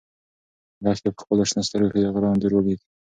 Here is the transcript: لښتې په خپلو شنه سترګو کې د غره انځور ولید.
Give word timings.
لښتې 0.83 1.09
په 1.15 1.19
خپلو 1.23 1.43
شنه 1.49 1.61
سترګو 1.67 1.91
کې 1.93 1.99
د 2.01 2.07
غره 2.13 2.27
انځور 2.29 2.53
ولید. 2.55 2.81